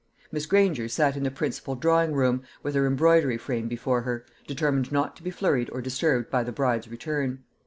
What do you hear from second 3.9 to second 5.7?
her, determined not to be flurried